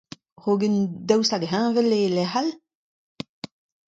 Hogen 0.43 0.75
daoust 1.07 1.33
hag 1.35 1.43
heñvel 1.53 1.89
eo 1.97 2.01
e 2.07 2.09
lecʼh 2.15 2.37
all? 2.39 2.49